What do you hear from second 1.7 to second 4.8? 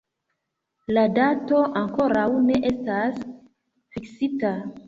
ankoraŭ ne estas fiksita.